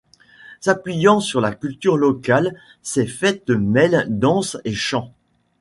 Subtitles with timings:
[0.61, 5.13] S'appuyant sur la culture locale ces fêtes mêlent danse et chant.